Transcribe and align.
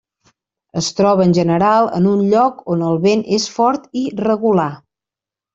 Es 0.79 0.87
troba 0.99 1.27
en 1.29 1.35
general 1.39 1.91
en 1.99 2.09
un 2.13 2.25
lloc 2.31 2.65
on 2.77 2.83
el 2.89 2.99
vent 3.07 3.23
és 3.39 3.47
fort 3.59 3.89
i 4.05 4.11
regular. 4.27 4.71